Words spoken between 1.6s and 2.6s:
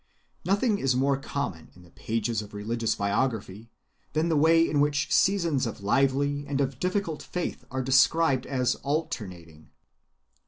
in the pages of